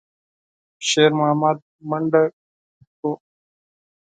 شېرمحمد 0.87 1.57
منډه 1.89 2.23
کړه. 2.97 3.13